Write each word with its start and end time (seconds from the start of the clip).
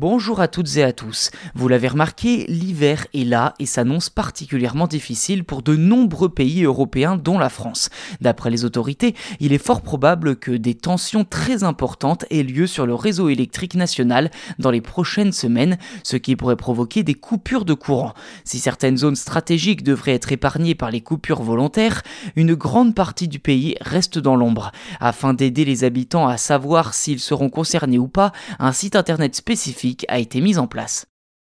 Bonjour 0.00 0.40
à 0.40 0.46
toutes 0.46 0.76
et 0.76 0.84
à 0.84 0.92
tous. 0.92 1.32
Vous 1.56 1.66
l'avez 1.66 1.88
remarqué, 1.88 2.46
l'hiver 2.46 3.08
est 3.14 3.24
là 3.24 3.54
et 3.58 3.66
s'annonce 3.66 4.10
particulièrement 4.10 4.86
difficile 4.86 5.42
pour 5.42 5.60
de 5.60 5.74
nombreux 5.74 6.28
pays 6.28 6.62
européens 6.62 7.16
dont 7.16 7.36
la 7.36 7.48
France. 7.48 7.90
D'après 8.20 8.48
les 8.48 8.64
autorités, 8.64 9.16
il 9.40 9.52
est 9.52 9.58
fort 9.58 9.82
probable 9.82 10.36
que 10.36 10.52
des 10.52 10.74
tensions 10.74 11.24
très 11.24 11.64
importantes 11.64 12.26
aient 12.30 12.44
lieu 12.44 12.68
sur 12.68 12.86
le 12.86 12.94
réseau 12.94 13.28
électrique 13.28 13.74
national 13.74 14.30
dans 14.60 14.70
les 14.70 14.80
prochaines 14.80 15.32
semaines, 15.32 15.78
ce 16.04 16.16
qui 16.16 16.36
pourrait 16.36 16.54
provoquer 16.54 17.02
des 17.02 17.14
coupures 17.14 17.64
de 17.64 17.74
courant. 17.74 18.14
Si 18.44 18.60
certaines 18.60 18.98
zones 18.98 19.16
stratégiques 19.16 19.82
devraient 19.82 20.14
être 20.14 20.30
épargnées 20.30 20.76
par 20.76 20.92
les 20.92 21.00
coupures 21.00 21.42
volontaires, 21.42 22.04
une 22.36 22.54
grande 22.54 22.94
partie 22.94 23.26
du 23.26 23.40
pays 23.40 23.74
reste 23.80 24.20
dans 24.20 24.36
l'ombre. 24.36 24.70
Afin 25.00 25.34
d'aider 25.34 25.64
les 25.64 25.82
habitants 25.82 26.28
à 26.28 26.36
savoir 26.36 26.94
s'ils 26.94 27.18
seront 27.18 27.50
concernés 27.50 27.98
ou 27.98 28.06
pas, 28.06 28.30
un 28.60 28.70
site 28.70 28.94
internet 28.94 29.34
spécifique 29.34 29.87
a 30.08 30.18
été 30.18 30.40
mise 30.40 30.58
en 30.58 30.66
place. 30.66 31.06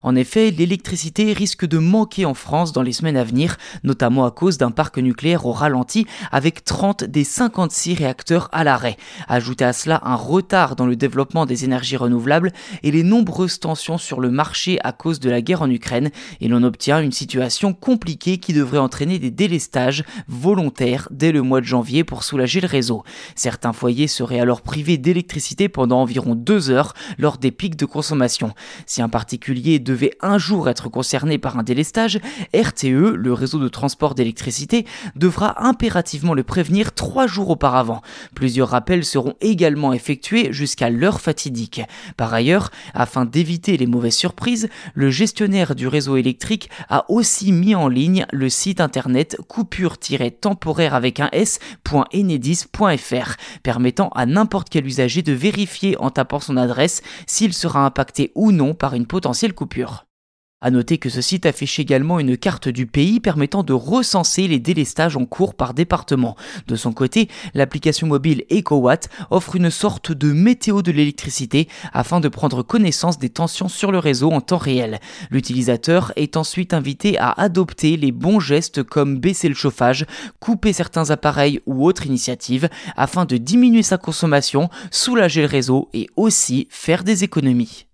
En 0.04 0.16
effet, 0.16 0.50
l'électricité 0.50 1.32
risque 1.32 1.64
de 1.64 1.78
manquer 1.78 2.26
en 2.26 2.34
France 2.34 2.72
dans 2.72 2.82
les 2.82 2.92
semaines 2.92 3.16
à 3.16 3.24
venir, 3.24 3.56
notamment 3.84 4.26
à 4.26 4.30
cause 4.30 4.58
d'un 4.58 4.70
parc 4.70 4.98
nucléaire 4.98 5.46
au 5.46 5.52
ralenti 5.52 6.06
avec 6.30 6.62
30 6.62 7.04
des 7.04 7.24
56 7.24 7.94
réacteurs 7.94 8.50
à 8.52 8.64
l'arrêt. 8.64 8.98
Ajoutez 9.28 9.64
à 9.64 9.72
cela 9.72 10.02
un 10.04 10.14
retard 10.14 10.76
dans 10.76 10.84
le 10.84 10.94
développement 10.94 11.46
des 11.46 11.64
énergies 11.64 11.96
renouvelables 11.96 12.52
et 12.82 12.90
les 12.90 13.02
nombreuses 13.02 13.60
tensions 13.60 13.96
sur 13.96 14.20
le 14.20 14.30
marché 14.30 14.78
à 14.84 14.92
cause 14.92 15.20
de 15.20 15.30
la 15.30 15.40
guerre 15.40 15.62
en 15.62 15.70
Ukraine, 15.70 16.10
et 16.42 16.48
l'on 16.48 16.64
obtient 16.64 17.00
une 17.00 17.10
situation 17.10 17.72
compliquée 17.72 18.36
qui 18.36 18.52
devrait 18.52 18.76
entraîner 18.76 19.18
des 19.18 19.30
délestages 19.30 20.04
volontaires 20.28 21.08
dès 21.12 21.32
le 21.32 21.40
mois 21.40 21.62
de 21.62 21.66
janvier 21.66 22.04
pour 22.04 22.24
soulager 22.24 22.60
le 22.60 22.68
réseau. 22.68 23.04
Certains 23.36 23.72
foyers 23.72 24.08
seraient 24.08 24.40
alors 24.40 24.60
privés 24.60 24.98
d'électricité 24.98 25.70
pendant 25.70 26.02
environ 26.02 26.34
deux 26.34 26.68
heures 26.68 26.92
lors 27.16 27.38
des 27.38 27.50
pics 27.50 27.76
de 27.76 27.86
consommation. 27.86 28.52
Si 28.84 29.00
un 29.00 29.08
particulier 29.08 29.78
de 29.78 29.93
un 30.20 30.38
jour 30.38 30.68
être 30.68 30.88
concerné 30.88 31.38
par 31.38 31.58
un 31.58 31.62
délestage, 31.62 32.18
RTE, 32.54 33.14
le 33.14 33.32
réseau 33.32 33.58
de 33.58 33.68
transport 33.68 34.14
d'électricité, 34.14 34.86
devra 35.16 35.64
impérativement 35.64 36.34
le 36.34 36.42
prévenir 36.42 36.92
trois 36.92 37.26
jours 37.26 37.50
auparavant. 37.50 38.02
Plusieurs 38.34 38.68
rappels 38.68 39.04
seront 39.04 39.34
également 39.40 39.92
effectués 39.92 40.52
jusqu'à 40.52 40.90
l'heure 40.90 41.20
fatidique. 41.20 41.82
Par 42.16 42.34
ailleurs, 42.34 42.70
afin 42.94 43.24
d'éviter 43.24 43.76
les 43.76 43.86
mauvaises 43.86 44.16
surprises, 44.16 44.68
le 44.94 45.10
gestionnaire 45.10 45.74
du 45.74 45.88
réseau 45.88 46.16
électrique 46.16 46.70
a 46.88 47.10
aussi 47.10 47.52
mis 47.52 47.74
en 47.74 47.88
ligne 47.88 48.26
le 48.32 48.48
site 48.48 48.80
internet 48.80 49.36
coupure-temporaire 49.48 50.94
avec 50.94 51.20
un 51.20 51.28
s.enedis.fr, 51.32 53.36
permettant 53.62 54.08
à 54.10 54.26
n'importe 54.26 54.68
quel 54.70 54.86
usager 54.86 55.22
de 55.22 55.32
vérifier 55.32 55.96
en 55.98 56.10
tapant 56.10 56.40
son 56.40 56.56
adresse 56.56 57.02
s'il 57.26 57.52
sera 57.52 57.84
impacté 57.84 58.32
ou 58.34 58.52
non 58.52 58.74
par 58.74 58.94
une 58.94 59.06
potentielle 59.06 59.54
coupure. 59.54 59.83
A 60.64 60.70
noter 60.70 60.96
que 60.96 61.10
ce 61.10 61.20
site 61.20 61.44
affiche 61.44 61.78
également 61.78 62.18
une 62.18 62.38
carte 62.38 62.70
du 62.70 62.86
pays 62.86 63.20
permettant 63.20 63.62
de 63.62 63.74
recenser 63.74 64.48
les 64.48 64.58
délestages 64.58 65.14
en 65.14 65.26
cours 65.26 65.54
par 65.54 65.74
département. 65.74 66.36
De 66.66 66.74
son 66.74 66.94
côté, 66.94 67.28
l'application 67.52 68.06
mobile 68.06 68.44
EcoWatt 68.50 69.10
offre 69.30 69.56
une 69.56 69.68
sorte 69.68 70.10
de 70.10 70.32
météo 70.32 70.80
de 70.80 70.90
l'électricité 70.90 71.68
afin 71.92 72.18
de 72.18 72.30
prendre 72.30 72.62
connaissance 72.62 73.18
des 73.18 73.28
tensions 73.28 73.68
sur 73.68 73.92
le 73.92 73.98
réseau 73.98 74.30
en 74.30 74.40
temps 74.40 74.56
réel. 74.56 75.00
L'utilisateur 75.30 76.14
est 76.16 76.38
ensuite 76.38 76.72
invité 76.72 77.18
à 77.18 77.32
adopter 77.32 77.98
les 77.98 78.10
bons 78.10 78.40
gestes 78.40 78.82
comme 78.82 79.18
baisser 79.18 79.50
le 79.50 79.54
chauffage, 79.54 80.06
couper 80.40 80.72
certains 80.72 81.10
appareils 81.10 81.60
ou 81.66 81.84
autres 81.84 82.06
initiatives 82.06 82.70
afin 82.96 83.26
de 83.26 83.36
diminuer 83.36 83.82
sa 83.82 83.98
consommation, 83.98 84.70
soulager 84.90 85.42
le 85.42 85.48
réseau 85.48 85.90
et 85.92 86.08
aussi 86.16 86.68
faire 86.70 87.04
des 87.04 87.22
économies. 87.22 87.84